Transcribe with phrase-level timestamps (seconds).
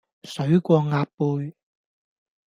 [0.23, 1.05] 水過鴨
[1.51, 1.55] 背